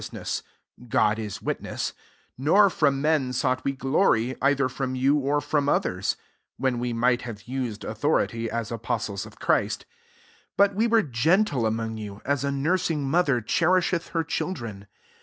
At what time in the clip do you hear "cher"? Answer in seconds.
13.45-13.73